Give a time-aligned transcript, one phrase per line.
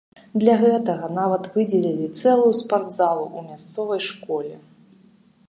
[0.43, 4.53] Для гэтага нават выдзелілі цэлую спартзалу ў мясцовай школе.